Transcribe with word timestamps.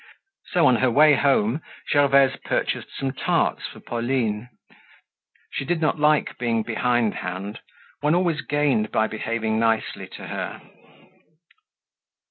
So, 0.47 0.65
on 0.65 0.77
her 0.77 0.89
way 0.89 1.13
home, 1.13 1.61
Gervaise 1.91 2.35
purchased 2.43 2.87
some 2.97 3.11
tarts 3.13 3.67
for 3.67 3.79
Pauline. 3.79 4.49
She 5.53 5.63
did 5.63 5.79
not 5.79 5.99
like 5.99 6.39
being 6.39 6.63
behindhand—one 6.63 8.15
always 8.15 8.41
gained 8.41 8.91
by 8.91 9.05
behaving 9.05 9.59
nicely 9.59 10.07
to 10.13 10.25
her. 10.25 10.59